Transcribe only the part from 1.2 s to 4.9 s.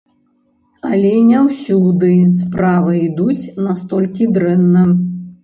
не ўсюды справы ідуць настолькі дрэнна.